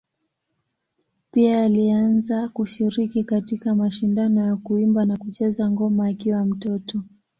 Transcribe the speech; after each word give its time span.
Pia 1.31 1.63
alianza 1.63 2.49
kushiriki 2.49 3.23
katika 3.23 3.75
mashindano 3.75 4.45
ya 4.45 4.55
kuimba 4.55 5.05
na 5.05 5.17
kucheza 5.17 5.71
ngoma 5.71 6.07
akiwa 6.07 6.45
mtoto. 6.45 7.03